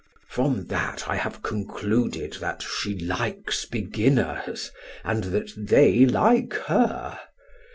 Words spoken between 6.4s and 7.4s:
her.